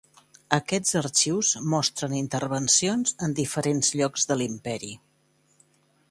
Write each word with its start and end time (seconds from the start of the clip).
Aquests 0.55 0.95
arxius 0.99 1.49
mostren 1.73 2.15
intervencions 2.21 3.13
en 3.27 3.35
diferents 3.41 3.91
llocs 4.01 4.25
de 4.31 4.39
l'imperi. 4.39 4.91